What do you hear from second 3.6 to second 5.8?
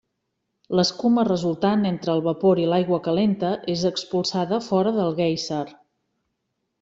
és expulsada fora del guèiser.